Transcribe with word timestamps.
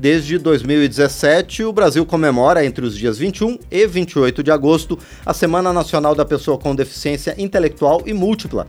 Desde 0.00 0.38
2017, 0.38 1.64
o 1.64 1.72
Brasil 1.72 2.06
comemora 2.06 2.64
entre 2.64 2.86
os 2.86 2.96
dias 2.96 3.18
21 3.18 3.58
e 3.68 3.84
28 3.84 4.44
de 4.44 4.50
agosto 4.52 4.96
a 5.26 5.34
Semana 5.34 5.72
Nacional 5.72 6.14
da 6.14 6.24
Pessoa 6.24 6.56
com 6.56 6.72
Deficiência 6.72 7.34
Intelectual 7.36 8.02
e 8.06 8.12
Múltipla. 8.12 8.68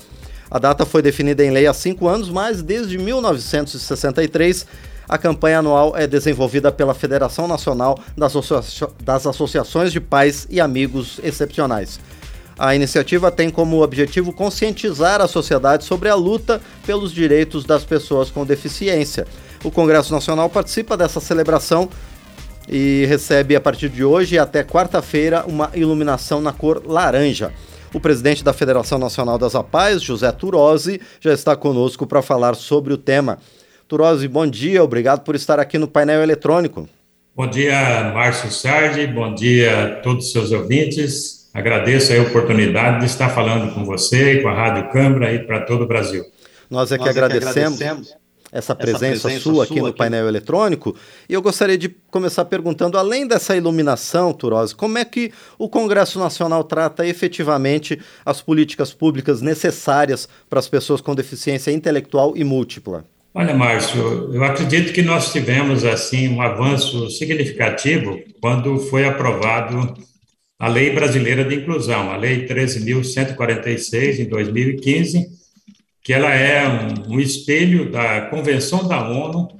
A 0.50 0.58
data 0.58 0.88
foi 0.88 1.04
definida 1.04 1.46
em 1.46 1.52
lei 1.52 1.68
há 1.68 1.74
cinco 1.74 2.08
anos, 2.08 2.32
mas 2.32 2.64
desde 2.64 2.98
1963 2.98 4.66
a 5.08 5.20
campanha 5.20 5.60
anual 5.60 5.96
é 5.96 6.08
desenvolvida 6.08 6.72
pela 6.72 6.96
Federação 6.96 7.48
Nacional 7.48 8.00
das, 8.18 8.36
Associa 8.36 8.88
das 9.04 9.28
Associações 9.28 9.92
de 9.92 10.00
Pais 10.00 10.48
e 10.50 10.60
Amigos 10.60 11.20
Excepcionais. 11.24 12.00
A 12.58 12.76
iniciativa 12.76 13.32
tem 13.32 13.52
como 13.52 13.84
objetivo 13.84 14.34
conscientizar 14.34 15.22
a 15.22 15.28
sociedade 15.28 15.86
sobre 15.86 16.10
a 16.10 16.16
luta 16.16 16.60
pelos 16.88 17.14
direitos 17.14 17.66
das 17.66 17.86
pessoas 17.86 18.32
com 18.32 18.44
deficiência. 18.44 19.28
O 19.64 19.70
Congresso 19.70 20.14
Nacional 20.14 20.50
participa 20.50 20.96
dessa 20.96 21.20
celebração 21.20 21.90
e 22.68 23.06
recebe 23.08 23.56
a 23.56 23.62
partir 23.62 23.90
de 23.90 24.04
hoje 24.04 24.40
até 24.40 24.64
quarta-feira 24.64 25.44
uma 25.46 25.70
iluminação 25.74 26.40
na 26.40 26.54
cor 26.54 26.82
laranja. 26.86 27.52
O 27.94 28.00
presidente 28.00 28.44
da 28.44 28.54
Federação 28.54 28.98
Nacional 28.98 29.38
das 29.38 29.56
APAES, 29.56 30.02
José 30.02 30.32
Turosi, 30.32 31.02
já 31.20 31.34
está 31.34 31.58
conosco 31.58 32.08
para 32.08 32.22
falar 32.22 32.56
sobre 32.56 32.94
o 32.94 32.98
tema. 32.98 33.40
Turosi, 33.88 34.28
bom 34.28 34.48
dia, 34.48 34.82
obrigado 34.82 35.22
por 35.22 35.36
estar 35.36 35.60
aqui 35.60 35.78
no 35.78 35.88
painel 35.88 36.22
eletrônico. 36.22 36.88
Bom 37.36 37.48
dia, 37.48 38.12
Márcio 38.14 38.52
Sardi, 38.52 39.08
bom 39.08 39.34
dia 39.34 39.84
a 39.84 39.96
todos 40.02 40.28
os 40.28 40.32
seus 40.32 40.52
ouvintes. 40.52 41.50
Agradeço 41.54 42.14
a 42.14 42.22
oportunidade 42.22 43.00
de 43.00 43.06
estar 43.08 43.30
falando 43.30 43.74
com 43.74 43.84
você 43.84 44.36
e 44.36 44.42
com 44.42 44.48
a 44.48 44.54
Rádio 44.54 44.90
Câmara 44.92 45.34
e 45.34 45.40
para 45.40 45.62
todo 45.62 45.84
o 45.84 45.88
Brasil. 45.88 46.24
Nós 46.70 46.92
é 46.92 46.98
que, 46.98 47.04
Nós 47.04 47.10
agradecemos. 47.10 47.82
É 47.82 47.84
que 47.84 47.90
agradecemos 47.90 48.29
essa 48.52 48.76
presença, 48.76 49.06
essa 49.06 49.28
presença 49.28 49.44
sua, 49.44 49.64
aqui 49.64 49.82
no 49.82 49.94
painel 49.94 50.28
eletrônico. 50.28 50.96
E 51.28 51.34
eu 51.34 51.42
gostaria 51.42 51.78
de 51.78 51.90
começar 52.10 52.46
perguntando, 52.46 52.98
além 52.98 53.28
dessa 53.28 53.56
iluminação, 53.56 54.34
Turose, 54.34 54.76
como 54.76 54.98
é 54.98 55.06
que 55.06 55.32
o 55.58 55.70
Congresso 55.70 56.20
Nacional 56.20 56.64
trata 56.64 57.06
efetivamente 57.06 58.00
as 58.26 58.42
políticas 58.42 58.94
públicas 58.94 59.42
necessárias 59.42 60.28
para 60.50 60.60
as 60.60 60.68
pessoas 60.68 61.02
com 61.02 61.14
deficiência 61.14 61.72
intelectual 61.72 62.34
e 62.36 62.44
múltipla? 62.44 63.06
Olha, 63.34 63.54
Márcio, 63.54 64.34
eu 64.34 64.44
acredito 64.44 64.92
que 64.92 65.04
nós 65.04 65.32
tivemos 65.32 65.86
assim 65.86 66.28
um 66.30 66.42
avanço 66.42 67.10
significativo 67.12 68.20
quando 68.42 68.80
foi 68.80 69.06
aprovado 69.06 69.94
a 70.58 70.68
Lei 70.68 70.92
Brasileira 70.94 71.46
de 71.46 71.56
Inclusão, 71.56 72.12
a 72.12 72.18
Lei 72.18 72.48
13.146 72.48 74.20
em 74.20 74.26
2015 74.28 75.39
que 76.04 76.14
ela 76.14 76.34
é 76.34 76.68
um, 76.68 77.16
um 77.16 77.20
espelho 77.20 77.92
da 77.92 78.22
Convenção 78.30 78.88
da 78.88 79.10
ONU 79.10 79.60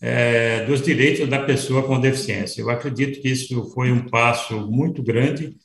é, 0.00 0.64
dos 0.64 0.80
Direitos 0.82 1.28
da 1.28 1.40
Pessoa 1.40 1.82
com 1.82 2.00
Deficiência. 2.00 2.60
Eu 2.60 2.70
acredito 2.70 3.20
que 3.20 3.28
isso 3.28 3.70
foi 3.74 3.92
um 3.92 4.08
passo 4.08 4.60
muito 4.70 5.02
grande 5.02 5.56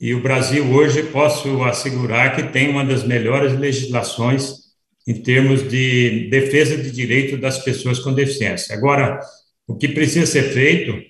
e 0.00 0.14
o 0.14 0.22
Brasil 0.22 0.64
hoje 0.70 1.02
posso 1.04 1.62
assegurar 1.62 2.34
que 2.34 2.42
tem 2.44 2.68
uma 2.68 2.84
das 2.84 3.04
melhores 3.04 3.58
legislações 3.58 4.62
em 5.06 5.14
termos 5.14 5.68
de 5.68 6.28
defesa 6.30 6.76
de 6.76 6.90
direitos 6.90 7.40
das 7.40 7.58
pessoas 7.58 7.98
com 7.98 8.12
deficiência. 8.12 8.74
Agora, 8.74 9.18
o 9.66 9.76
que 9.76 9.88
precisa 9.88 10.26
ser 10.26 10.52
feito 10.52 11.00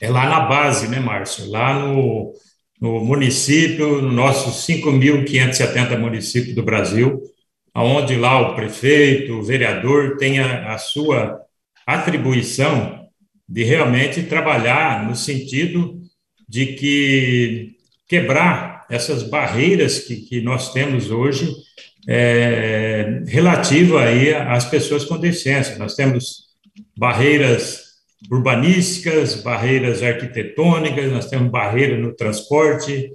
é 0.00 0.08
lá 0.08 0.28
na 0.28 0.40
base, 0.40 0.88
né, 0.88 1.00
Márcio? 1.00 1.50
Lá 1.50 1.78
no, 1.78 2.32
no 2.80 3.04
município, 3.04 4.02
nos 4.02 4.12
nossos 4.12 4.66
5.570 4.66 5.98
municípios 5.98 6.54
do 6.54 6.62
Brasil, 6.62 7.22
onde 7.82 8.16
lá 8.16 8.40
o 8.40 8.54
prefeito, 8.54 9.34
o 9.34 9.42
vereador 9.42 10.16
tenha 10.16 10.72
a 10.72 10.78
sua 10.78 11.40
atribuição 11.86 13.08
de 13.48 13.64
realmente 13.64 14.22
trabalhar 14.22 15.06
no 15.06 15.16
sentido 15.16 16.00
de 16.48 16.74
que 16.74 17.76
quebrar 18.08 18.86
essas 18.90 19.22
barreiras 19.22 20.00
que, 20.00 20.16
que 20.16 20.40
nós 20.40 20.72
temos 20.72 21.10
hoje 21.10 21.52
é, 22.06 23.22
relativa 23.26 24.02
aí 24.02 24.34
às 24.34 24.64
pessoas 24.64 25.04
com 25.04 25.18
deficiência. 25.18 25.78
Nós 25.78 25.94
temos 25.94 26.44
barreiras 26.96 27.82
urbanísticas, 28.30 29.42
barreiras 29.42 30.02
arquitetônicas, 30.02 31.10
nós 31.10 31.26
temos 31.28 31.50
barreiras 31.50 32.00
no 32.00 32.14
transporte, 32.14 33.10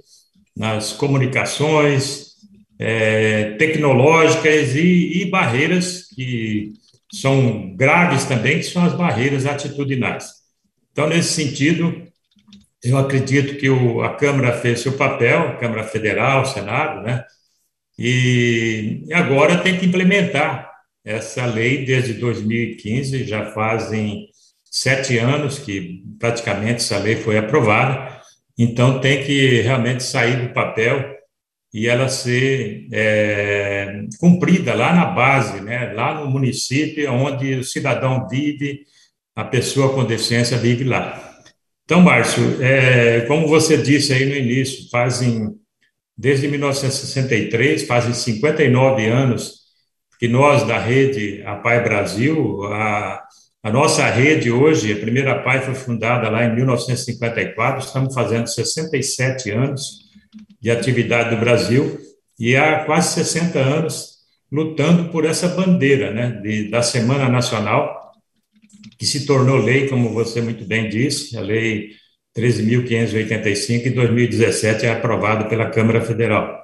nas 0.56 0.92
comunicações, 0.92 2.29
é, 2.82 3.56
tecnológicas 3.58 4.74
e, 4.74 5.20
e, 5.20 5.24
barreiras 5.26 6.08
que 6.14 6.72
são 7.12 7.76
graves 7.76 8.24
também, 8.24 8.56
que 8.56 8.64
são 8.64 8.82
as 8.82 8.94
barreiras 8.94 9.44
atitudinais. 9.44 10.30
Então, 10.90 11.06
nesse 11.06 11.34
sentido, 11.34 12.02
eu 12.82 12.96
acredito 12.96 13.58
que 13.58 13.68
o, 13.68 14.02
a 14.02 14.14
Câmara 14.14 14.54
fez 14.54 14.80
seu 14.80 14.92
papel, 14.92 15.58
Câmara 15.58 15.84
Federal, 15.84 16.46
Senado, 16.46 17.02
né? 17.02 17.22
E 17.98 19.04
agora 19.12 19.58
tem 19.58 19.78
que 19.78 19.84
implementar 19.84 20.70
essa 21.04 21.44
lei 21.44 21.84
desde 21.84 22.14
2015, 22.14 23.24
já 23.24 23.52
fazem 23.52 24.26
sete 24.64 25.18
anos 25.18 25.58
que 25.58 26.02
praticamente 26.18 26.76
essa 26.76 26.96
lei 26.96 27.16
foi 27.16 27.36
aprovada, 27.36 28.22
então 28.56 29.00
tem 29.00 29.22
que 29.22 29.60
realmente 29.60 30.02
sair 30.02 30.46
do 30.46 30.54
papel 30.54 31.19
e 31.72 31.86
ela 31.86 32.08
ser 32.08 32.88
é, 32.92 34.04
cumprida 34.18 34.74
lá 34.74 34.92
na 34.94 35.06
base, 35.06 35.60
né, 35.60 35.92
lá 35.92 36.14
no 36.14 36.28
município 36.28 37.10
onde 37.12 37.54
o 37.54 37.64
cidadão 37.64 38.26
vive, 38.28 38.80
a 39.36 39.44
pessoa 39.44 39.94
com 39.94 40.04
deficiência 40.04 40.58
vive 40.58 40.84
lá. 40.84 41.30
Então, 41.84 42.00
Márcio, 42.00 42.62
é, 42.62 43.22
como 43.22 43.48
você 43.48 43.76
disse 43.76 44.12
aí 44.12 44.24
no 44.26 44.34
início, 44.34 44.88
fazem, 44.90 45.50
desde 46.16 46.46
1963, 46.48 47.86
fazem 47.86 48.12
59 48.14 49.06
anos 49.06 49.60
que 50.18 50.28
nós 50.28 50.66
da 50.66 50.78
rede 50.78 51.42
A 51.46 51.56
Pai 51.56 51.82
Brasil, 51.82 52.62
a, 52.66 53.22
a 53.62 53.70
nossa 53.70 54.04
rede 54.08 54.50
hoje, 54.50 54.92
a 54.92 54.96
primeira 54.96 55.42
Pai 55.42 55.62
foi 55.62 55.74
fundada 55.74 56.28
lá 56.28 56.44
em 56.44 56.54
1954, 56.54 57.80
estamos 57.80 58.14
fazendo 58.14 58.46
67 58.46 59.50
anos, 59.50 59.99
de 60.60 60.70
atividade 60.70 61.30
do 61.30 61.40
Brasil 61.40 61.98
e 62.38 62.56
há 62.56 62.84
quase 62.84 63.14
60 63.14 63.58
anos 63.58 64.20
lutando 64.50 65.10
por 65.10 65.24
essa 65.24 65.48
bandeira 65.48 66.12
né, 66.12 66.40
de, 66.42 66.70
da 66.70 66.82
Semana 66.82 67.28
Nacional, 67.28 68.12
que 68.98 69.06
se 69.06 69.26
tornou 69.26 69.56
lei, 69.56 69.88
como 69.88 70.12
você 70.12 70.40
muito 70.40 70.64
bem 70.64 70.88
disse, 70.88 71.36
a 71.36 71.40
Lei 71.40 71.90
13.585, 72.36 73.86
em 73.86 73.92
2017 73.92 74.86
é 74.86 74.90
aprovada 74.90 75.44
pela 75.48 75.70
Câmara 75.70 76.00
Federal. 76.00 76.60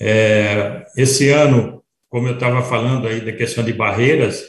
É, 0.00 0.84
esse 0.96 1.30
ano, 1.30 1.82
como 2.08 2.28
eu 2.28 2.34
estava 2.34 2.62
falando 2.62 3.06
aí 3.06 3.20
da 3.20 3.32
questão 3.32 3.64
de 3.64 3.72
barreiras, 3.72 4.44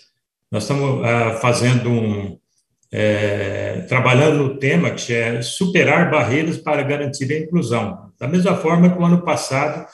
nós 0.51 0.63
estamos 0.63 1.05
ah, 1.05 1.37
fazendo 1.41 1.89
um, 1.89 2.39
é, 2.91 3.85
trabalhando 3.87 4.43
no 4.43 4.57
tema 4.57 4.91
que 4.91 5.13
é 5.13 5.41
superar 5.41 6.09
barreiras 6.09 6.57
para 6.57 6.83
garantir 6.83 7.31
a 7.31 7.39
inclusão. 7.39 8.04
Da 8.19 8.27
mesma 8.27 8.55
forma 8.55 8.89
que 8.89 8.97
o 8.97 9.05
ano 9.05 9.21
passado 9.23 9.85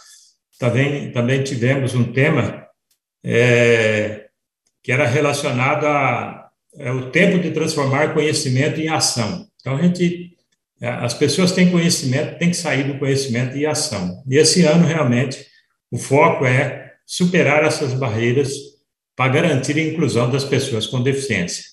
também, 0.59 1.11
também 1.11 1.43
tivemos 1.43 1.95
um 1.95 2.11
tema 2.11 2.67
é, 3.23 4.27
que 4.83 4.91
era 4.91 5.05
relacionado 5.05 5.85
a 5.85 6.49
é, 6.75 6.91
tempo 7.11 7.39
de 7.39 7.51
transformar 7.51 8.13
conhecimento 8.13 8.79
em 8.79 8.87
ação. 8.87 9.47
Então, 9.59 9.75
a 9.75 9.81
gente, 9.81 10.35
é, 10.79 10.87
as 10.87 11.13
pessoas 11.13 11.51
têm 11.51 11.71
conhecimento, 11.71 12.37
têm 12.37 12.49
que 12.49 12.57
sair 12.57 12.83
do 12.83 12.97
conhecimento 12.97 13.57
em 13.57 13.65
ação. 13.65 14.23
E 14.27 14.37
esse 14.37 14.63
ano, 14.63 14.85
realmente, 14.85 15.45
o 15.91 15.97
foco 15.97 16.45
é 16.45 16.93
superar 17.05 17.63
essas 17.63 17.93
barreiras 17.93 18.53
para 19.15 19.33
garantir 19.33 19.77
a 19.77 19.83
inclusão 19.83 20.29
das 20.29 20.43
pessoas 20.43 20.87
com 20.87 21.03
deficiência. 21.03 21.65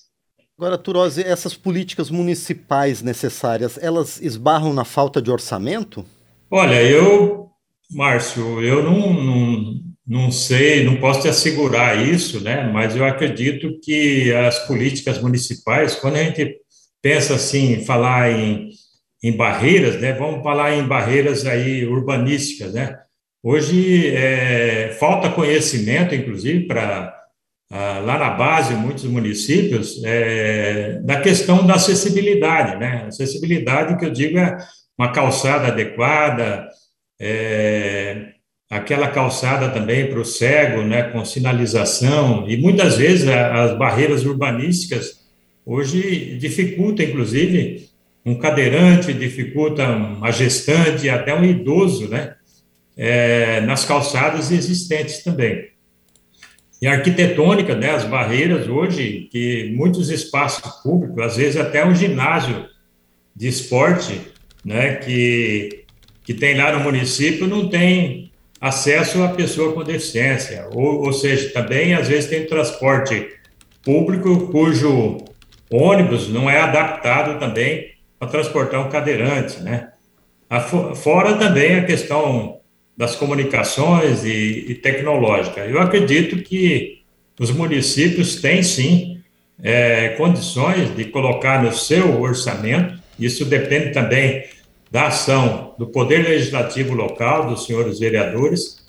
Agora, 0.57 0.77
Turose, 0.77 1.23
essas 1.23 1.53
políticas 1.55 2.09
municipais 2.09 3.01
necessárias, 3.01 3.79
elas 3.81 4.19
esbarram 4.21 4.73
na 4.73 4.83
falta 4.83 5.21
de 5.21 5.31
orçamento? 5.31 6.05
Olha, 6.51 6.81
eu, 6.81 7.51
Márcio, 7.91 8.63
eu 8.63 8.83
não, 8.83 9.13
não, 9.13 9.73
não 10.05 10.31
sei, 10.31 10.83
não 10.83 10.95
posso 10.95 11.21
te 11.21 11.27
assegurar 11.27 12.03
isso, 12.07 12.41
né? 12.41 12.63
Mas 12.73 12.95
eu 12.95 13.05
acredito 13.05 13.79
que 13.83 14.33
as 14.33 14.57
políticas 14.65 15.21
municipais, 15.21 15.95
quando 15.95 16.15
a 16.15 16.23
gente 16.23 16.57
pensa 17.03 17.35
assim, 17.35 17.85
falar 17.85 18.31
em, 18.31 18.69
em 19.23 19.31
barreiras, 19.37 20.01
né? 20.01 20.13
Vamos 20.13 20.41
falar 20.43 20.75
em 20.75 20.87
barreiras 20.87 21.45
aí 21.45 21.85
urbanísticas, 21.85 22.73
né? 22.73 22.97
Hoje 23.43 24.07
é, 24.15 24.95
falta 24.99 25.29
conhecimento, 25.29 26.15
inclusive, 26.15 26.65
para 26.65 27.15
lá 27.71 28.17
na 28.17 28.31
base, 28.31 28.73
muitos 28.73 29.03
municípios, 29.03 30.03
é, 30.03 30.99
da 31.03 31.21
questão 31.21 31.65
da 31.65 31.75
acessibilidade, 31.75 32.77
né? 32.79 33.05
Acessibilidade 33.07 33.97
que 33.99 34.05
eu 34.05 34.09
digo 34.09 34.39
é 34.39 34.57
uma 34.99 35.13
calçada 35.13 35.67
adequada, 35.67 36.67
é, 37.17 38.33
aquela 38.69 39.07
calçada 39.07 39.69
também 39.69 40.09
para 40.09 40.19
o 40.19 40.25
cego, 40.25 40.81
né, 40.81 41.03
com 41.03 41.23
sinalização, 41.23 42.43
e 42.49 42.57
muitas 42.57 42.97
vezes 42.97 43.25
as 43.29 43.77
barreiras 43.77 44.25
urbanísticas 44.25 45.25
hoje 45.65 46.37
dificulta, 46.37 47.01
inclusive, 47.01 47.87
um 48.25 48.35
cadeirante, 48.35 49.13
dificulta 49.13 49.87
uma 49.87 50.31
gestante, 50.31 51.09
até 51.09 51.33
um 51.33 51.45
idoso, 51.45 52.09
né? 52.09 52.35
É, 52.97 53.61
nas 53.61 53.85
calçadas 53.85 54.51
existentes 54.51 55.23
também. 55.23 55.69
E 56.81 56.87
a 56.87 56.91
arquitetônica, 56.93 57.73
né, 57.73 57.91
as 57.91 58.03
barreiras 58.03 58.67
hoje, 58.67 59.29
que 59.31 59.73
muitos 59.73 60.09
espaços 60.09 60.81
públicos, 60.83 61.23
às 61.23 61.37
vezes 61.37 61.55
até 61.55 61.85
um 61.85 61.95
ginásio 61.95 62.65
de 63.33 63.47
esporte, 63.47 64.19
né, 64.63 64.95
que, 64.95 65.83
que 66.23 66.33
tem 66.33 66.55
lá 66.55 66.71
no 66.71 66.83
município, 66.83 67.47
não 67.47 67.69
tem 67.69 68.31
acesso 68.59 69.23
à 69.23 69.29
pessoa 69.29 69.73
com 69.73 69.83
deficiência. 69.83 70.67
Ou, 70.71 71.05
ou 71.05 71.13
seja, 71.13 71.49
também 71.49 71.93
às 71.93 72.07
vezes 72.07 72.29
tem 72.29 72.45
transporte 72.45 73.27
público 73.83 74.47
cujo 74.47 75.17
ônibus 75.71 76.29
não 76.29 76.49
é 76.49 76.59
adaptado 76.59 77.39
também 77.39 77.91
para 78.17 78.27
transportar 78.27 78.85
um 78.85 78.89
cadeirante, 78.89 79.61
né? 79.61 79.89
Fora 80.95 81.35
também 81.35 81.75
a 81.75 81.85
questão 81.85 82.59
das 82.97 83.15
comunicações 83.15 84.25
e, 84.25 84.65
e 84.67 84.75
tecnológica. 84.75 85.61
Eu 85.61 85.79
acredito 85.79 86.43
que 86.43 87.01
os 87.39 87.51
municípios 87.51 88.41
têm 88.41 88.61
sim 88.61 89.21
é, 89.63 90.09
condições 90.09 90.93
de 90.95 91.05
colocar 91.05 91.63
no 91.63 91.71
seu 91.71 92.19
orçamento, 92.21 92.98
isso 93.19 93.45
depende 93.45 93.91
também 93.91 94.45
da 94.91 95.07
ação 95.07 95.75
do 95.77 95.87
Poder 95.87 96.27
Legislativo 96.27 96.93
local, 96.93 97.47
dos 97.47 97.65
senhores 97.65 97.99
vereadores, 97.99 98.79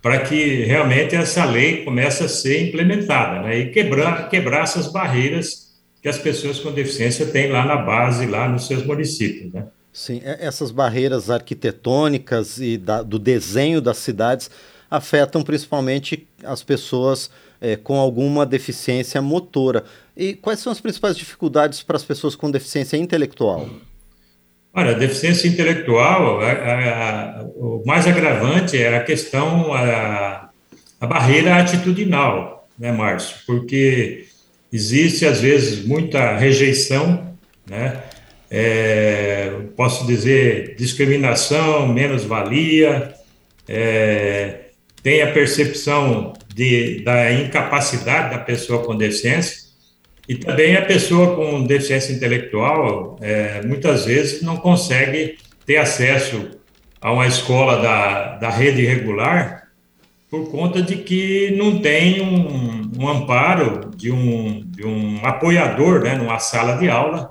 para 0.00 0.20
que 0.20 0.64
realmente 0.64 1.16
essa 1.16 1.44
lei 1.44 1.84
comece 1.84 2.22
a 2.22 2.28
ser 2.28 2.68
implementada 2.68 3.42
né, 3.42 3.58
e 3.58 3.70
quebrar, 3.70 4.28
quebrar 4.28 4.62
essas 4.62 4.86
barreiras 4.86 5.68
que 6.00 6.08
as 6.08 6.18
pessoas 6.18 6.60
com 6.60 6.70
deficiência 6.70 7.26
têm 7.26 7.50
lá 7.50 7.64
na 7.64 7.76
base, 7.76 8.24
lá 8.26 8.48
nos 8.48 8.66
seus 8.66 8.84
municípios. 8.84 9.52
Né? 9.52 9.66
Sim, 9.92 10.20
essas 10.24 10.70
barreiras 10.70 11.28
arquitetônicas 11.28 12.58
e 12.58 12.78
da, 12.78 13.02
do 13.02 13.18
desenho 13.18 13.80
das 13.80 13.98
cidades 13.98 14.48
afetam 14.88 15.42
principalmente 15.42 16.26
as 16.44 16.62
pessoas 16.62 17.30
é, 17.60 17.76
com 17.76 17.98
alguma 17.98 18.46
deficiência 18.46 19.20
motora. 19.20 19.84
E 20.18 20.34
quais 20.34 20.58
são 20.58 20.72
as 20.72 20.80
principais 20.80 21.16
dificuldades 21.16 21.84
para 21.84 21.96
as 21.96 22.02
pessoas 22.02 22.34
com 22.34 22.50
deficiência 22.50 22.96
intelectual? 22.96 23.70
Olha, 24.74 24.90
a 24.90 24.98
deficiência 24.98 25.46
intelectual, 25.46 26.40
a, 26.40 26.50
a, 26.50 27.40
a, 27.40 27.42
o 27.54 27.84
mais 27.86 28.04
agravante 28.04 28.76
é 28.76 28.96
a 28.96 29.04
questão, 29.04 29.72
a, 29.72 30.50
barreira 31.00 31.54
atitudinal, 31.54 32.68
né, 32.76 32.90
Márcio? 32.90 33.36
Porque 33.46 34.26
existe, 34.72 35.24
às 35.24 35.40
vezes, 35.40 35.86
muita 35.86 36.36
rejeição, 36.36 37.32
né? 37.64 38.02
É, 38.50 39.52
posso 39.76 40.04
dizer 40.04 40.74
discriminação, 40.76 41.86
menos-valia, 41.86 43.14
é, 43.68 44.62
tem 45.00 45.22
a 45.22 45.30
percepção 45.30 46.32
de, 46.52 47.02
da 47.04 47.30
incapacidade 47.30 48.30
da 48.30 48.38
pessoa 48.38 48.82
com 48.82 48.96
deficiência, 48.96 49.67
e 50.28 50.36
também 50.36 50.76
a 50.76 50.84
pessoa 50.84 51.34
com 51.34 51.64
deficiência 51.64 52.12
intelectual, 52.12 53.16
é, 53.20 53.62
muitas 53.64 54.04
vezes, 54.04 54.42
não 54.42 54.58
consegue 54.58 55.38
ter 55.64 55.78
acesso 55.78 56.50
a 57.00 57.12
uma 57.12 57.26
escola 57.26 57.80
da, 57.80 58.36
da 58.36 58.50
rede 58.50 58.84
regular 58.84 59.68
por 60.30 60.50
conta 60.50 60.82
de 60.82 60.96
que 60.96 61.54
não 61.56 61.78
tem 61.80 62.20
um, 62.20 62.90
um 62.98 63.08
amparo 63.08 63.90
de 63.96 64.12
um, 64.12 64.62
de 64.66 64.86
um 64.86 65.24
apoiador 65.24 66.02
né, 66.02 66.14
numa 66.14 66.38
sala 66.38 66.76
de 66.76 66.90
aula 66.90 67.30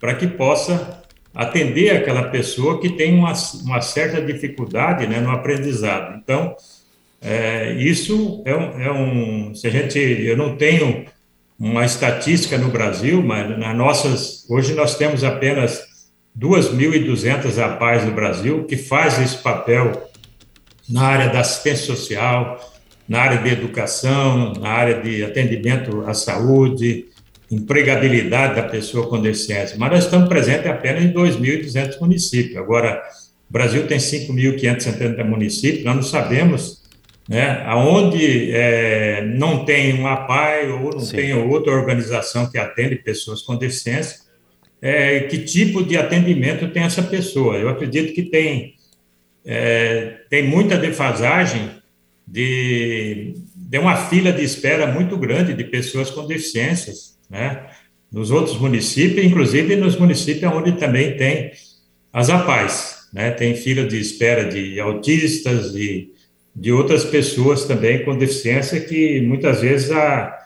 para 0.00 0.14
que 0.14 0.28
possa 0.28 1.02
atender 1.34 1.90
aquela 1.90 2.24
pessoa 2.24 2.80
que 2.80 2.90
tem 2.90 3.14
uma, 3.14 3.32
uma 3.64 3.80
certa 3.80 4.22
dificuldade 4.22 5.06
né, 5.08 5.18
no 5.20 5.30
aprendizado. 5.30 6.16
Então, 6.22 6.54
é, 7.20 7.72
isso 7.72 8.42
é 8.44 8.54
um, 8.54 8.80
é 8.80 8.92
um, 8.92 9.54
Se 9.54 9.66
a 9.66 9.70
gente. 9.70 9.98
Eu 9.98 10.36
não 10.36 10.56
tenho 10.56 11.04
uma 11.58 11.84
estatística 11.84 12.56
no 12.56 12.70
Brasil, 12.70 13.20
mas 13.22 13.58
na 13.58 13.74
nossas, 13.74 14.44
hoje 14.48 14.74
nós 14.74 14.96
temos 14.96 15.24
apenas 15.24 15.82
2.200 16.38 17.58
APAES 17.58 18.04
no 18.04 18.12
Brasil 18.12 18.64
que 18.64 18.76
fazem 18.76 19.24
esse 19.24 19.38
papel 19.38 20.08
na 20.88 21.02
área 21.02 21.28
da 21.28 21.40
assistência 21.40 21.86
social, 21.86 22.60
na 23.08 23.20
área 23.20 23.38
de 23.38 23.48
educação, 23.50 24.52
na 24.52 24.68
área 24.68 25.02
de 25.02 25.24
atendimento 25.24 26.04
à 26.06 26.14
saúde, 26.14 27.06
empregabilidade 27.50 28.54
da 28.54 28.62
pessoa 28.62 29.08
com 29.08 29.20
deficiência. 29.20 29.76
Mas 29.78 29.90
nós 29.90 30.04
estamos 30.04 30.28
presentes 30.28 30.66
apenas 30.66 31.02
em 31.02 31.12
2.200 31.12 31.98
municípios. 32.00 32.56
Agora, 32.56 33.02
o 33.48 33.52
Brasil 33.52 33.86
tem 33.86 33.98
5.570 33.98 35.24
municípios, 35.24 35.84
nós 35.84 35.96
não 35.96 36.02
sabemos 36.02 36.77
né? 37.28 37.62
Aonde 37.66 38.50
é, 38.52 39.22
não 39.22 39.64
tem 39.64 40.00
um 40.00 40.06
APAI 40.06 40.70
ou 40.70 40.92
não 40.94 41.00
Sim. 41.00 41.16
tem 41.16 41.34
outra 41.34 41.72
organização 41.72 42.50
que 42.50 42.56
atende 42.56 42.96
pessoas 42.96 43.42
com 43.42 43.54
deficiência, 43.54 44.20
é, 44.80 45.20
que 45.20 45.38
tipo 45.38 45.84
de 45.84 45.98
atendimento 45.98 46.68
tem 46.68 46.84
essa 46.84 47.02
pessoa? 47.02 47.56
Eu 47.56 47.68
acredito 47.68 48.14
que 48.14 48.22
tem 48.22 48.74
é, 49.44 50.20
tem 50.30 50.42
muita 50.42 50.76
defasagem 50.76 51.70
de, 52.26 53.34
de 53.54 53.78
uma 53.78 53.96
fila 53.96 54.32
de 54.32 54.44
espera 54.44 54.86
muito 54.86 55.16
grande 55.16 55.54
de 55.54 55.64
pessoas 55.64 56.10
com 56.10 56.26
deficiências, 56.26 57.18
né? 57.28 57.66
Nos 58.10 58.30
outros 58.30 58.58
municípios, 58.58 59.24
inclusive 59.24 59.76
nos 59.76 59.96
municípios 59.96 60.50
onde 60.52 60.72
também 60.72 61.16
tem 61.16 61.52
as 62.12 62.30
APAIs, 62.30 63.08
né? 63.12 63.30
Tem 63.30 63.54
fila 63.54 63.86
de 63.86 63.98
espera 63.98 64.44
de 64.44 64.78
autistas, 64.80 65.72
de 65.72 66.10
de 66.54 66.72
outras 66.72 67.04
pessoas 67.04 67.64
também 67.64 68.04
com 68.04 68.16
deficiência 68.16 68.80
que 68.80 69.20
muitas 69.20 69.60
vezes 69.60 69.90
a, 69.90 70.36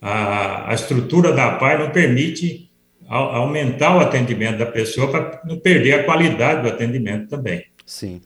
a, 0.00 0.70
a 0.70 0.74
estrutura 0.74 1.32
da 1.32 1.54
APAI 1.54 1.78
não 1.78 1.90
permite 1.90 2.70
aumentar 3.08 3.96
o 3.96 4.00
atendimento 4.00 4.58
da 4.58 4.66
pessoa 4.66 5.10
para 5.10 5.40
não 5.44 5.58
perder 5.58 6.00
a 6.00 6.04
qualidade 6.04 6.62
do 6.62 6.68
atendimento 6.68 7.28
também. 7.28 7.64
Sim. 7.84 8.20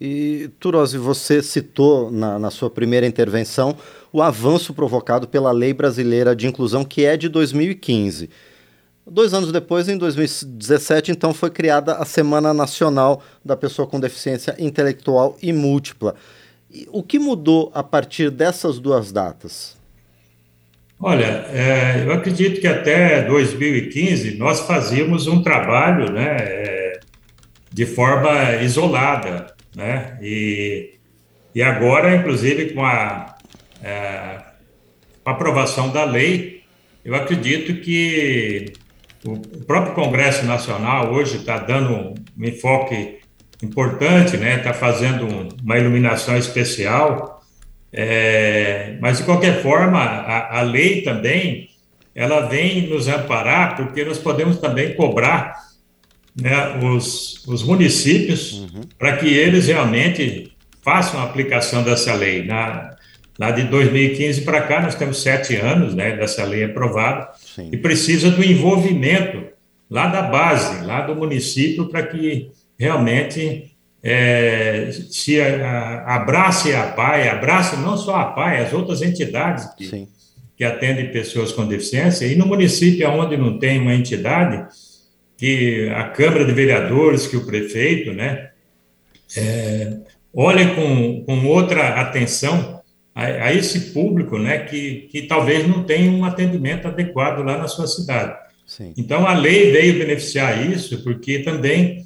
E, 0.00 0.50
Turosi, 0.58 0.98
você 0.98 1.42
citou 1.42 2.10
na, 2.10 2.38
na, 2.38 2.50
sua 2.50 2.68
primeira 2.68 3.06
intervenção 3.06 3.76
o 4.12 4.20
avanço 4.20 4.74
provocado 4.74 5.28
pela 5.28 5.52
Lei 5.52 5.72
Brasileira 5.72 6.34
de 6.34 6.46
Inclusão, 6.46 6.84
que 6.84 7.04
é 7.04 7.16
de 7.16 7.28
2015. 7.28 8.28
Dois 9.08 9.34
anos 9.34 9.52
depois, 9.52 9.88
em 9.88 9.96
2017, 9.96 11.12
então, 11.12 11.32
foi 11.32 11.50
criada 11.50 11.94
a 11.94 12.04
Semana 12.04 12.52
Nacional 12.52 13.22
da 13.44 13.56
Pessoa 13.56 13.86
com 13.86 14.00
Deficiência 14.00 14.56
Intelectual 14.58 15.36
e 15.42 15.52
Múltipla. 15.52 16.14
O 16.90 17.02
que 17.02 17.18
mudou 17.18 17.70
a 17.74 17.82
partir 17.82 18.30
dessas 18.30 18.78
duas 18.78 19.12
datas? 19.12 19.76
Olha, 20.98 21.46
é, 21.52 22.04
eu 22.04 22.12
acredito 22.12 22.60
que 22.60 22.66
até 22.68 23.22
2015 23.22 24.36
nós 24.36 24.60
fazíamos 24.60 25.26
um 25.26 25.42
trabalho 25.42 26.12
né, 26.12 26.36
é, 26.38 27.00
de 27.72 27.84
forma 27.84 28.62
isolada. 28.62 29.52
Né, 29.74 30.16
e, 30.22 30.94
e 31.54 31.62
agora, 31.62 32.14
inclusive, 32.14 32.72
com 32.72 32.84
a, 32.84 33.36
é, 33.82 34.42
a 35.24 35.30
aprovação 35.30 35.90
da 35.90 36.04
lei, 36.04 36.62
eu 37.04 37.16
acredito 37.16 37.80
que 37.80 38.72
o 39.24 39.38
próprio 39.64 39.94
Congresso 39.94 40.44
Nacional 40.46 41.12
hoje 41.12 41.38
está 41.38 41.58
dando 41.58 42.14
um 42.38 42.44
enfoque 42.44 43.21
importante, 43.62 44.36
né? 44.36 44.56
Está 44.56 44.74
fazendo 44.74 45.26
uma 45.62 45.78
iluminação 45.78 46.36
especial, 46.36 47.42
é, 47.92 48.96
mas 49.00 49.18
de 49.18 49.24
qualquer 49.24 49.62
forma 49.62 49.98
a, 49.98 50.60
a, 50.60 50.62
lei 50.62 51.02
também 51.02 51.68
ela 52.14 52.40
vem 52.40 52.88
nos 52.88 53.06
amparar 53.06 53.76
porque 53.76 54.04
nós 54.04 54.18
podemos 54.18 54.58
também 54.58 54.94
cobrar 54.94 55.54
né, 56.38 56.78
os, 56.82 57.46
os 57.46 57.62
municípios 57.62 58.52
uhum. 58.52 58.80
para 58.98 59.16
que 59.18 59.26
eles 59.26 59.66
realmente 59.66 60.52
façam 60.82 61.20
a 61.20 61.24
aplicação 61.24 61.82
dessa 61.82 62.14
lei. 62.14 62.44
Na, 62.44 62.96
lá 63.38 63.50
de 63.50 63.64
2015 63.64 64.40
para 64.42 64.62
cá 64.62 64.80
nós 64.80 64.94
temos 64.94 65.22
sete 65.22 65.56
anos 65.56 65.94
né, 65.94 66.16
dessa 66.16 66.44
lei 66.44 66.64
aprovada 66.64 67.30
Sim. 67.38 67.68
e 67.72 67.76
precisa 67.76 68.30
do 68.30 68.42
envolvimento 68.42 69.44
lá 69.90 70.06
da 70.06 70.22
base, 70.22 70.84
lá 70.84 71.02
do 71.02 71.14
município 71.14 71.86
para 71.88 72.02
que 72.06 72.50
realmente 72.82 73.76
é, 74.02 74.90
se 75.10 75.40
a, 75.40 76.16
abrace 76.16 76.74
a 76.74 76.88
PAI, 76.88 77.28
abrace 77.28 77.76
não 77.76 77.96
só 77.96 78.16
a 78.16 78.24
PAI, 78.24 78.64
as 78.64 78.72
outras 78.72 79.02
entidades 79.02 79.66
que, 79.76 80.08
que 80.56 80.64
atendem 80.64 81.12
pessoas 81.12 81.52
com 81.52 81.64
deficiência, 81.64 82.26
e 82.26 82.34
no 82.34 82.44
município 82.44 83.08
onde 83.08 83.36
não 83.36 83.56
tem 83.56 83.80
uma 83.80 83.94
entidade, 83.94 84.66
que 85.36 85.88
a 85.94 86.08
Câmara 86.08 86.44
de 86.44 86.52
Vereadores, 86.52 87.28
que 87.28 87.36
o 87.36 87.46
prefeito, 87.46 88.12
né, 88.12 88.50
é, 89.36 89.98
olhe 90.34 90.74
com, 90.74 91.22
com 91.24 91.46
outra 91.46 92.00
atenção 92.00 92.82
a, 93.14 93.24
a, 93.24 93.54
esse 93.54 93.92
público, 93.92 94.38
né, 94.38 94.58
que, 94.58 95.08
que 95.10 95.22
talvez 95.22 95.68
não 95.68 95.84
tenha 95.84 96.10
um 96.10 96.24
atendimento 96.24 96.88
adequado 96.88 97.44
lá 97.44 97.58
na 97.58 97.68
sua 97.68 97.86
cidade. 97.86 98.36
Sim. 98.66 98.92
Então, 98.96 99.26
a 99.26 99.34
lei 99.34 99.70
veio 99.70 99.98
beneficiar 99.98 100.68
isso, 100.70 101.02
porque 101.02 101.40
também, 101.40 102.01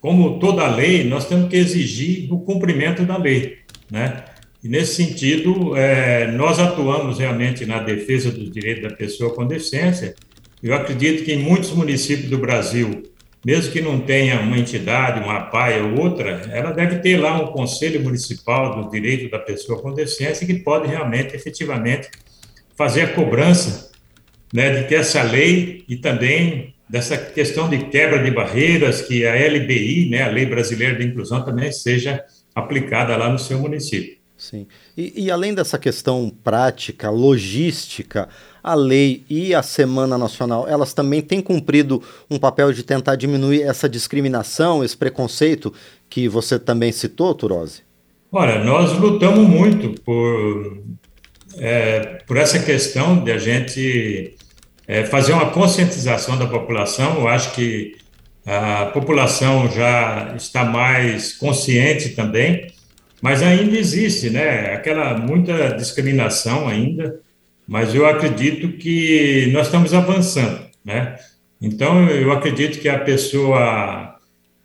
como 0.00 0.38
toda 0.38 0.66
lei, 0.68 1.04
nós 1.04 1.26
temos 1.26 1.48
que 1.48 1.56
exigir 1.56 2.32
o 2.32 2.38
cumprimento 2.40 3.04
da 3.04 3.16
lei, 3.16 3.58
né? 3.90 4.24
E 4.62 4.68
nesse 4.68 4.94
sentido, 4.94 5.76
é, 5.76 6.30
nós 6.32 6.58
atuamos 6.58 7.18
realmente 7.18 7.64
na 7.64 7.78
defesa 7.78 8.30
dos 8.30 8.50
direitos 8.50 8.82
da 8.82 8.96
pessoa 8.96 9.32
com 9.32 9.46
deficiência. 9.46 10.14
Eu 10.60 10.74
acredito 10.74 11.24
que 11.24 11.32
em 11.32 11.38
muitos 11.38 11.70
municípios 11.70 12.28
do 12.28 12.38
Brasil, 12.38 13.04
mesmo 13.44 13.72
que 13.72 13.80
não 13.80 14.00
tenha 14.00 14.40
uma 14.40 14.58
entidade, 14.58 15.20
uma 15.20 15.42
PAI 15.42 15.80
ou 15.80 16.00
outra, 16.00 16.42
ela 16.52 16.72
deve 16.72 16.98
ter 16.98 17.16
lá 17.16 17.40
um 17.40 17.52
Conselho 17.52 18.02
Municipal 18.02 18.82
do 18.82 18.90
Direito 18.90 19.30
da 19.30 19.38
Pessoa 19.38 19.80
com 19.80 19.94
Deficiência 19.94 20.46
que 20.46 20.54
pode 20.54 20.88
realmente, 20.88 21.36
efetivamente, 21.36 22.08
fazer 22.76 23.02
a 23.02 23.12
cobrança 23.14 23.92
né, 24.52 24.70
de 24.70 24.88
que 24.88 24.94
essa 24.94 25.22
lei 25.22 25.84
e 25.88 25.96
também 25.96 26.74
dessa 26.88 27.16
questão 27.16 27.68
de 27.68 27.86
quebra 27.86 28.22
de 28.22 28.30
barreiras, 28.30 29.02
que 29.02 29.26
a 29.26 29.34
LBI, 29.34 30.08
né, 30.10 30.22
a 30.22 30.28
Lei 30.28 30.46
Brasileira 30.46 30.96
de 30.96 31.06
Inclusão, 31.06 31.44
também 31.44 31.70
seja 31.70 32.24
aplicada 32.54 33.16
lá 33.16 33.30
no 33.30 33.38
seu 33.38 33.58
município. 33.58 34.18
Sim. 34.36 34.68
E, 34.96 35.24
e, 35.24 35.30
além 35.32 35.52
dessa 35.52 35.76
questão 35.76 36.32
prática, 36.44 37.10
logística, 37.10 38.28
a 38.62 38.72
lei 38.72 39.24
e 39.28 39.52
a 39.52 39.62
Semana 39.62 40.16
Nacional, 40.16 40.66
elas 40.68 40.94
também 40.94 41.20
têm 41.20 41.40
cumprido 41.40 42.00
um 42.30 42.38
papel 42.38 42.72
de 42.72 42.84
tentar 42.84 43.16
diminuir 43.16 43.62
essa 43.62 43.88
discriminação, 43.88 44.84
esse 44.84 44.96
preconceito 44.96 45.74
que 46.08 46.28
você 46.28 46.56
também 46.56 46.92
citou, 46.92 47.34
Turose? 47.34 47.82
Olha, 48.30 48.62
nós 48.62 48.96
lutamos 48.96 49.48
muito 49.48 50.00
por, 50.02 50.82
é, 51.56 52.22
por 52.24 52.36
essa 52.36 52.60
questão 52.60 53.24
de 53.24 53.32
a 53.32 53.38
gente 53.38 54.36
é, 54.88 55.04
fazer 55.04 55.32
uma 55.34 55.50
conscientização 55.50 56.36
da 56.36 56.46
população. 56.46 57.20
Eu 57.20 57.28
acho 57.28 57.52
que 57.52 57.96
a 58.44 58.86
população 58.86 59.70
já 59.70 60.34
está 60.36 60.64
mais 60.64 61.34
consciente 61.34 62.08
também 62.10 62.72
mas 63.20 63.42
ainda 63.42 63.76
existe, 63.76 64.30
né? 64.30 64.74
Aquela 64.74 65.16
muita 65.18 65.72
discriminação 65.74 66.68
ainda, 66.68 67.20
mas 67.66 67.94
eu 67.94 68.06
acredito 68.06 68.76
que 68.78 69.50
nós 69.52 69.66
estamos 69.66 69.92
avançando, 69.92 70.60
né? 70.84 71.16
Então, 71.60 72.08
eu 72.08 72.30
acredito 72.32 72.78
que 72.78 72.88
a 72.88 72.98
pessoa 72.98 74.16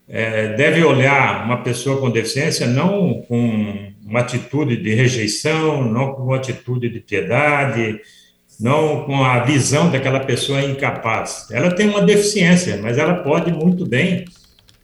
é, 0.08 0.54
deve 0.54 0.84
olhar 0.84 1.44
uma 1.46 1.64
pessoa 1.64 2.00
com 2.00 2.12
deficiência 2.12 2.68
não 2.68 3.24
com 3.28 3.92
uma 4.06 4.20
atitude 4.20 4.78
de 4.78 4.94
rejeição, 4.94 5.84
não 5.92 6.14
com 6.14 6.24
uma 6.24 6.38
atitude 6.38 6.90
de 6.90 7.00
piedade, 7.00 8.00
não 8.64 9.04
com 9.04 9.24
a 9.26 9.40
visão 9.40 9.92
daquela 9.92 10.22
pessoa 10.22 10.62
incapaz. 10.62 11.48
Ela 11.52 11.70
tem 11.70 11.90
uma 11.90 12.02
deficiência, 12.02 12.80
mas 12.82 12.98
ela 12.98 13.16
pode 13.16 13.52
muito 13.52 13.86
bem 13.86 14.24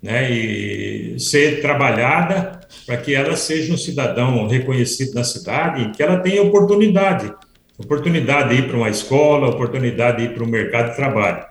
né, 0.03 0.29
e 0.29 1.17
ser 1.17 1.61
trabalhada 1.61 2.59
para 2.85 2.97
que 2.97 3.15
ela 3.15 3.37
seja 3.37 3.73
um 3.73 3.77
cidadão 3.77 4.47
reconhecido 4.47 5.13
na 5.13 5.23
cidade 5.23 5.91
que 5.95 6.03
ela 6.03 6.17
tenha 6.17 6.41
oportunidade, 6.43 7.33
oportunidade 7.77 8.49
de 8.49 8.61
ir 8.63 8.67
para 8.67 8.75
uma 8.75 8.89
escola, 8.89 9.47
oportunidade 9.47 10.17
de 10.17 10.23
ir 10.25 10.33
para 10.33 10.43
o 10.43 10.47
mercado 10.47 10.89
de 10.89 10.97
trabalho. 10.97 11.45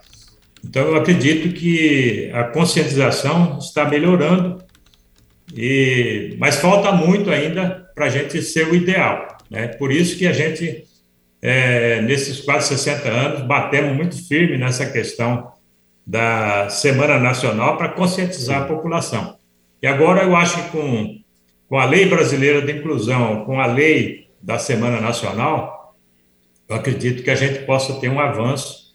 Então, 0.63 0.87
eu 0.89 0.97
acredito 0.97 1.55
que 1.55 2.31
a 2.35 2.45
conscientização 2.45 3.59
está 3.59 3.87
melhorando, 3.87 4.63
e, 5.57 6.37
mas 6.39 6.57
falta 6.57 6.93
muito 6.93 7.31
ainda 7.31 7.89
para 7.95 8.07
a 8.07 8.11
gente 8.11 8.43
ser 8.43 8.69
o 8.69 8.75
ideal. 8.75 9.39
Né? 9.51 9.69
Por 9.69 9.91
isso 9.91 10.19
que 10.19 10.27
a 10.27 10.33
gente, 10.33 10.85
é, 11.41 12.03
nesses 12.03 12.41
quase 12.41 12.69
60 12.69 13.09
anos, 13.09 13.47
batemos 13.47 13.97
muito 13.97 14.27
firme 14.27 14.59
nessa 14.59 14.87
questão 14.87 15.53
da 16.07 16.69
Semana 16.71 17.19
Nacional 17.19 17.77
para 17.77 17.91
conscientizar 17.91 18.63
a 18.63 18.65
população. 18.65 19.37
E 19.83 19.87
agora 19.87 20.23
eu 20.23 20.35
acho 20.35 20.63
que 20.65 20.71
com, 20.71 21.21
com 21.69 21.79
a 21.79 21.85
Lei 21.85 22.07
Brasileira 22.07 22.63
de 22.63 22.73
Inclusão, 22.73 23.45
com 23.45 23.61
a 23.61 23.67
lei 23.67 24.29
da 24.43 24.59
Semana 24.59 25.01
Nacional, 25.01 25.95
eu 26.69 26.77
acredito 26.77 27.23
que 27.23 27.31
a 27.31 27.35
gente 27.35 27.61
possa 27.65 27.95
ter 27.95 28.09
um 28.09 28.21
avanço, 28.21 28.95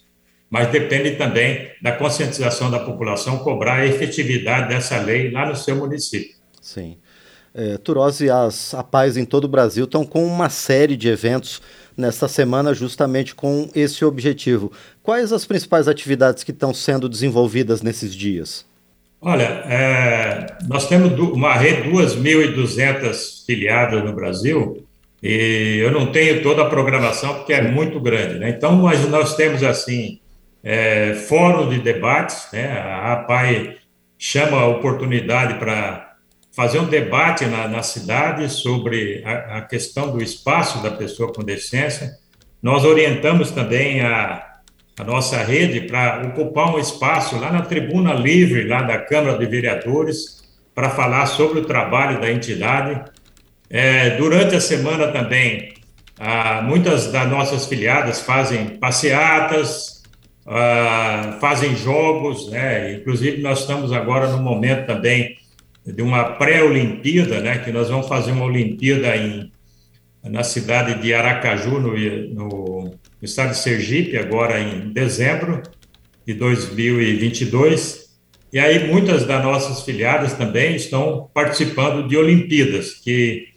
mas 0.49 0.67
depende 0.69 1.11
também 1.11 1.71
da 1.81 1.91
conscientização 1.91 2.69
da 2.69 2.79
população 2.79 3.39
cobrar 3.39 3.75
a 3.75 3.85
efetividade 3.85 4.69
dessa 4.69 4.99
lei 4.99 5.31
lá 5.31 5.45
no 5.47 5.55
seu 5.55 5.75
município. 5.75 6.35
Sim. 6.61 6.97
É, 7.53 7.77
Turose 7.77 8.29
as 8.29 8.73
APAES 8.73 9.17
em 9.17 9.25
todo 9.25 9.43
o 9.45 9.47
Brasil 9.47 9.85
estão 9.85 10.03
com 10.03 10.25
uma 10.25 10.49
série 10.49 10.97
de 10.97 11.07
eventos 11.07 11.61
nesta 11.97 12.27
semana 12.27 12.73
justamente 12.73 13.35
com 13.35 13.69
esse 13.75 14.03
objetivo. 14.05 14.71
Quais 15.01 15.31
as 15.31 15.45
principais 15.45 15.87
atividades 15.87 16.43
que 16.43 16.51
estão 16.51 16.73
sendo 16.73 17.07
desenvolvidas 17.09 17.81
nesses 17.81 18.13
dias? 18.13 18.65
Olha, 19.21 19.63
é, 19.69 20.47
nós 20.67 20.87
temos 20.87 21.17
uma 21.17 21.53
rede 21.53 21.89
2.200 21.89 23.45
filiadas 23.45 24.03
no 24.03 24.13
Brasil 24.13 24.85
e 25.21 25.77
eu 25.81 25.91
não 25.91 26.07
tenho 26.11 26.43
toda 26.43 26.63
a 26.63 26.69
programação 26.69 27.35
porque 27.35 27.53
é 27.53 27.61
muito 27.61 27.97
grande, 28.01 28.39
né? 28.39 28.49
Então, 28.49 28.75
nós, 28.75 29.07
nós 29.07 29.37
temos, 29.37 29.63
assim, 29.63 30.19
é, 30.61 31.13
fórum 31.13 31.69
de 31.69 31.79
debates, 31.79 32.47
né? 32.51 32.77
A 32.77 33.13
APAI 33.13 33.77
chama 34.17 34.57
a 34.57 34.67
oportunidade 34.67 35.53
para 35.53 36.02
fazer 36.55 36.79
um 36.79 36.85
debate 36.85 37.45
na, 37.45 37.67
na 37.67 37.81
cidade 37.81 38.47
sobre 38.47 39.23
a, 39.25 39.57
a, 39.57 39.61
questão 39.61 40.11
do 40.11 40.21
espaço 40.21 40.81
da 40.83 40.91
pessoa 40.91 41.33
com 41.33 41.43
deficiência. 41.43 42.11
Nós 42.61 42.85
orientamos 42.85 43.51
também 43.51 44.01
a, 44.01 44.59
a 44.97 45.03
nossa 45.03 45.37
rede 45.37 45.81
para 45.81 46.27
ocupar 46.27 46.73
um 46.73 46.79
espaço 46.79 47.37
lá 47.39 47.51
na 47.51 47.63
tribuna 47.63 48.13
livre, 48.13 48.67
lá 48.67 48.83
da 48.83 48.99
Câmara 48.99 49.37
de 49.37 49.45
Vereadores, 49.47 50.43
para 50.75 50.91
falar 50.91 51.25
sobre 51.25 51.59
o 51.59 51.65
trabalho 51.65 52.21
da 52.21 52.31
entidade. 52.31 53.03
É, 53.69 54.11
durante 54.11 54.55
a 54.55 54.61
semana 54.61 55.07
também, 55.07 55.73
ah, 56.19 56.61
muitas 56.61 57.11
das 57.11 57.27
nossas 57.27 57.65
filiadas 57.65 58.21
fazem 58.21 58.77
passeatas, 58.77 60.03
ah, 60.45 61.37
fazem 61.41 61.75
jogos, 61.75 62.51
né? 62.51 62.93
inclusive 62.93 63.41
nós 63.41 63.61
estamos 63.61 63.91
agora 63.91 64.27
no 64.27 64.37
momento 64.37 64.85
também 64.85 65.42
de 65.85 66.01
uma 66.01 66.23
pré-Olimpíada, 66.35 67.41
né, 67.41 67.59
que 67.59 67.71
nós 67.71 67.89
vamos 67.89 68.07
fazer 68.07 68.31
uma 68.31 68.45
Olimpíada 68.45 69.15
em, 69.17 69.51
na 70.23 70.43
cidade 70.43 71.01
de 71.01 71.13
Aracaju, 71.13 71.79
no, 71.79 71.93
no, 72.33 72.93
estado 73.21 73.51
de 73.51 73.57
Sergipe, 73.57 74.17
agora 74.17 74.59
em 74.59 74.91
dezembro 74.91 75.61
de 76.25 76.33
2022. 76.33 78.03
E 78.51 78.59
aí 78.59 78.87
muitas 78.87 79.25
das 79.25 79.43
nossas 79.43 79.83
filiadas 79.83 80.33
também 80.33 80.75
estão 80.75 81.29
participando 81.33 82.07
de 82.07 82.15
Olimpíadas, 82.15 82.93
que 82.93 83.47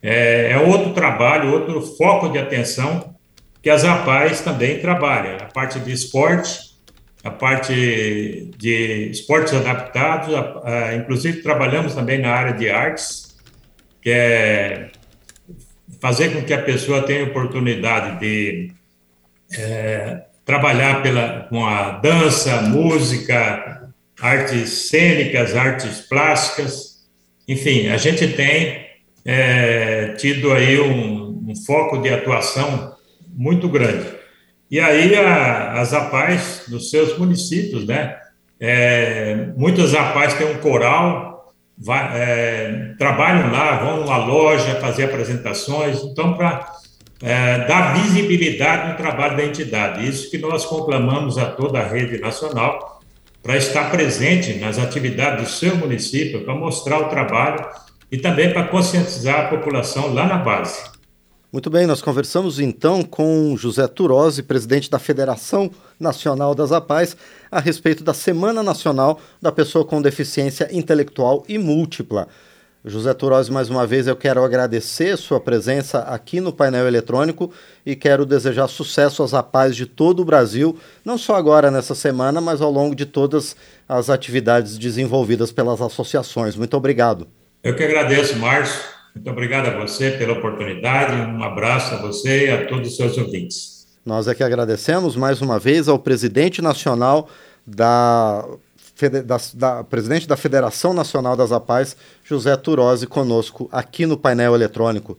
é, 0.00 0.52
é 0.52 0.58
outro 0.58 0.92
trabalho, 0.92 1.52
outro 1.52 1.80
foco 1.80 2.28
de 2.28 2.38
atenção 2.38 3.12
que 3.62 3.70
as 3.70 3.84
APAES 3.84 4.40
também 4.40 4.80
trabalham, 4.80 5.36
a 5.36 5.44
parte 5.44 5.78
de 5.78 5.92
esporte, 5.92 6.71
a 7.24 7.30
parte 7.30 8.50
de 8.56 9.10
esportes 9.10 9.54
adaptados, 9.54 10.34
a, 10.34 10.60
a, 10.64 10.94
inclusive 10.96 11.42
trabalhamos 11.42 11.94
também 11.94 12.18
na 12.18 12.32
área 12.32 12.52
de 12.52 12.68
artes, 12.68 13.36
que 14.00 14.10
é 14.10 14.90
fazer 16.00 16.30
com 16.30 16.42
que 16.42 16.52
a 16.52 16.62
pessoa 16.62 17.02
tenha 17.02 17.24
oportunidade 17.24 18.18
de 18.18 18.72
é, 19.56 20.22
trabalhar 20.44 21.02
pela, 21.02 21.46
com 21.48 21.64
a 21.64 21.92
dança, 21.92 22.62
música, 22.62 23.88
artes 24.20 24.88
cênicas, 24.88 25.54
artes 25.54 26.00
plásticas, 26.00 26.92
enfim, 27.46 27.88
a 27.88 27.96
gente 27.96 28.28
tem 28.28 28.86
é, 29.24 30.14
tido 30.18 30.52
aí 30.52 30.80
um, 30.80 31.44
um 31.48 31.56
foco 31.66 31.98
de 31.98 32.08
atuação 32.08 32.96
muito 33.28 33.68
grande. 33.68 34.21
E 34.72 34.80
aí 34.80 35.14
a, 35.14 35.72
as 35.82 35.92
APAES 35.92 36.62
dos 36.66 36.88
seus 36.88 37.18
municípios, 37.18 37.86
né? 37.86 38.16
É, 38.58 39.48
muitas 39.54 39.94
APAES 39.94 40.32
têm 40.32 40.50
um 40.50 40.60
coral, 40.60 41.52
vai, 41.76 42.10
é, 42.18 42.94
trabalham 42.98 43.52
lá, 43.52 43.76
vão 43.84 44.00
numa 44.00 44.16
loja 44.16 44.80
fazer 44.80 45.04
apresentações, 45.04 46.02
então 46.02 46.32
para 46.32 46.72
é, 47.22 47.66
dar 47.66 47.92
visibilidade 47.92 48.92
no 48.92 48.96
trabalho 48.96 49.36
da 49.36 49.44
entidade. 49.44 50.08
Isso 50.08 50.30
que 50.30 50.38
nós 50.38 50.64
conclamamos 50.64 51.36
a 51.36 51.50
toda 51.50 51.78
a 51.78 51.86
rede 51.86 52.18
nacional 52.18 53.02
para 53.42 53.58
estar 53.58 53.90
presente 53.90 54.54
nas 54.54 54.78
atividades 54.78 55.44
do 55.44 55.50
seu 55.50 55.76
município, 55.76 56.46
para 56.46 56.54
mostrar 56.54 56.98
o 56.98 57.10
trabalho 57.10 57.62
e 58.10 58.16
também 58.16 58.50
para 58.50 58.68
conscientizar 58.68 59.38
a 59.38 59.48
população 59.48 60.14
lá 60.14 60.26
na 60.26 60.38
base. 60.38 60.80
Muito 61.52 61.68
bem, 61.68 61.86
nós 61.86 62.00
conversamos 62.00 62.58
então 62.58 63.02
com 63.02 63.54
José 63.58 63.86
Turose, 63.86 64.42
presidente 64.42 64.88
da 64.88 64.98
Federação 64.98 65.70
Nacional 66.00 66.54
das 66.54 66.72
APAES, 66.72 67.14
a 67.50 67.60
respeito 67.60 68.02
da 68.02 68.14
Semana 68.14 68.62
Nacional 68.62 69.20
da 69.38 69.52
Pessoa 69.52 69.84
com 69.84 70.00
Deficiência 70.00 70.66
Intelectual 70.72 71.44
e 71.46 71.58
Múltipla. 71.58 72.26
José 72.82 73.12
Turosi, 73.12 73.52
mais 73.52 73.68
uma 73.68 73.86
vez 73.86 74.06
eu 74.06 74.16
quero 74.16 74.42
agradecer 74.42 75.18
sua 75.18 75.38
presença 75.38 75.98
aqui 75.98 76.40
no 76.40 76.54
painel 76.54 76.88
eletrônico 76.88 77.52
e 77.84 77.94
quero 77.94 78.24
desejar 78.24 78.66
sucesso 78.66 79.22
às 79.22 79.32
rapazes 79.32 79.76
de 79.76 79.84
todo 79.84 80.20
o 80.20 80.24
Brasil, 80.24 80.78
não 81.04 81.18
só 81.18 81.36
agora 81.36 81.70
nessa 81.70 81.94
semana, 81.94 82.40
mas 82.40 82.62
ao 82.62 82.72
longo 82.72 82.94
de 82.94 83.04
todas 83.04 83.54
as 83.86 84.08
atividades 84.08 84.78
desenvolvidas 84.78 85.52
pelas 85.52 85.82
associações. 85.82 86.56
Muito 86.56 86.74
obrigado. 86.78 87.28
Eu 87.62 87.76
que 87.76 87.84
agradeço, 87.84 88.36
Márcio. 88.36 89.01
Muito 89.14 89.30
obrigado 89.30 89.66
a 89.66 89.78
você 89.78 90.12
pela 90.12 90.32
oportunidade. 90.32 91.14
Um 91.14 91.42
abraço 91.42 91.94
a 91.94 91.98
você 91.98 92.46
e 92.46 92.50
a 92.50 92.66
todos 92.66 92.88
os 92.88 92.96
seus 92.96 93.16
ouvintes. 93.18 93.86
Nós 94.04 94.26
é 94.26 94.34
que 94.34 94.42
agradecemos 94.42 95.14
mais 95.16 95.40
uma 95.40 95.58
vez 95.58 95.88
ao 95.88 95.98
presidente 95.98 96.60
nacional 96.60 97.28
da 97.66 98.44
da, 99.24 99.36
da, 99.54 99.84
presidente 99.84 100.28
da 100.28 100.36
Federação 100.36 100.94
Nacional 100.94 101.34
das 101.34 101.50
APAES, 101.50 101.96
José 102.22 102.56
Turose, 102.56 103.06
conosco 103.06 103.68
aqui 103.72 104.06
no 104.06 104.16
painel 104.16 104.54
eletrônico. 104.54 105.18